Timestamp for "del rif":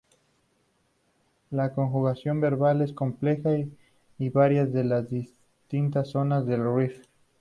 6.47-7.03